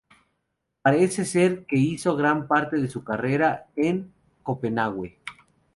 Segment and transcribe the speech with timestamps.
[0.81, 5.19] Parece ser que hizo gran parte de su carrera en Copenhague.